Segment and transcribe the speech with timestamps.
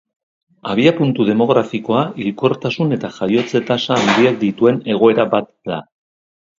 [0.69, 5.83] Abiapuntu demografikoa hilkortasun- eta jaiotze-tasa handiak dituen egoera bat da.